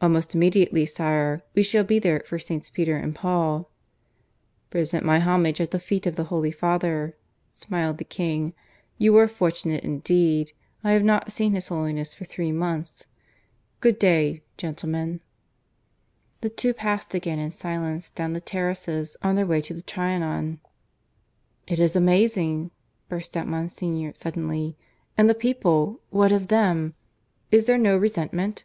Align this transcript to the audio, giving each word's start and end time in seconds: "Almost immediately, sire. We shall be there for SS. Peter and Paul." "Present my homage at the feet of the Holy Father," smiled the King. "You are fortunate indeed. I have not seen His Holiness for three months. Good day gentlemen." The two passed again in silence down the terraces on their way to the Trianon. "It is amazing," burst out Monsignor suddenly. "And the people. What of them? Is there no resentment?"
"Almost 0.00 0.32
immediately, 0.32 0.86
sire. 0.86 1.42
We 1.56 1.64
shall 1.64 1.82
be 1.82 1.98
there 1.98 2.22
for 2.24 2.36
SS. 2.36 2.70
Peter 2.70 2.96
and 2.96 3.12
Paul." 3.16 3.68
"Present 4.70 5.04
my 5.04 5.18
homage 5.18 5.60
at 5.60 5.72
the 5.72 5.80
feet 5.80 6.06
of 6.06 6.14
the 6.14 6.22
Holy 6.30 6.52
Father," 6.52 7.16
smiled 7.52 7.98
the 7.98 8.04
King. 8.04 8.54
"You 8.96 9.16
are 9.16 9.26
fortunate 9.26 9.82
indeed. 9.82 10.52
I 10.84 10.92
have 10.92 11.02
not 11.02 11.32
seen 11.32 11.52
His 11.52 11.66
Holiness 11.66 12.14
for 12.14 12.24
three 12.24 12.52
months. 12.52 13.06
Good 13.80 13.98
day 13.98 14.44
gentlemen." 14.56 15.20
The 16.42 16.50
two 16.50 16.72
passed 16.72 17.12
again 17.12 17.40
in 17.40 17.50
silence 17.50 18.10
down 18.10 18.34
the 18.34 18.40
terraces 18.40 19.16
on 19.22 19.34
their 19.34 19.46
way 19.46 19.60
to 19.62 19.74
the 19.74 19.82
Trianon. 19.82 20.60
"It 21.66 21.80
is 21.80 21.96
amazing," 21.96 22.70
burst 23.08 23.36
out 23.36 23.48
Monsignor 23.48 24.12
suddenly. 24.14 24.76
"And 25.16 25.28
the 25.28 25.34
people. 25.34 26.00
What 26.10 26.30
of 26.30 26.46
them? 26.46 26.94
Is 27.50 27.66
there 27.66 27.76
no 27.78 27.96
resentment?" 27.96 28.62